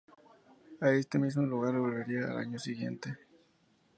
A 0.81 0.89
este 0.93 1.19
mismo 1.19 1.43
lugar 1.43 1.77
volvería 1.77 2.25
al 2.31 2.39
año 2.39 2.57
siguiente. 2.57 3.19